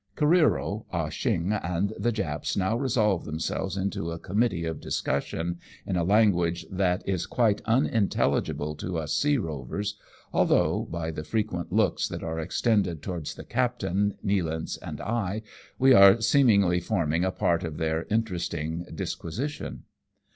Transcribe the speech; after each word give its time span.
Careero, 0.15 0.85
Ah 0.91 1.11
Cheong 1.11 1.53
and 1.53 1.93
the 1.95 2.11
Japs 2.11 2.57
now 2.57 2.75
resolve 2.75 3.23
themselves 3.23 3.77
into 3.77 4.09
a 4.09 4.17
committee 4.17 4.65
of 4.65 4.81
discussion, 4.81 5.59
in 5.85 5.95
a 5.95 6.03
language 6.03 6.65
that 6.71 7.07
is 7.07 7.27
quite 7.27 7.61
unintelligible 7.65 8.73
to 8.77 8.97
us 8.97 9.13
sea 9.15 9.37
rovers, 9.37 9.97
although, 10.33 10.87
by 10.89 11.11
the 11.11 11.23
frequent 11.23 11.71
looks 11.71 12.07
that 12.07 12.23
are 12.23 12.39
extended 12.39 13.03
towards 13.03 13.35
the 13.35 13.43
captain, 13.45 14.15
Nealance 14.25 14.75
and 14.81 14.99
I, 15.01 15.43
we 15.77 15.93
are 15.93 16.19
seemingly 16.19 16.79
forming 16.79 17.23
a 17.23 17.29
part 17.31 17.63
of 17.63 17.77
their 17.77 18.07
interesting 18.09 18.87
disquisi 18.91 19.49
tion. 19.49 19.83